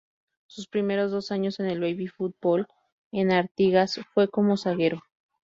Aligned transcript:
Sus 0.47 0.67
primeros 0.67 1.11
dos 1.11 1.31
años 1.31 1.59
en 1.59 1.67
el 1.67 1.79
Baby 1.79 2.07
Fútbol 2.07 2.65
en 3.11 3.31
Artigas 3.31 3.99
fue 4.15 4.27
como 4.29 4.57
zaguero. 4.57 5.03